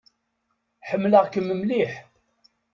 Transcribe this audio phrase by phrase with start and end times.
[0.89, 1.91] Ḥemmleɣ-kem mliḥ.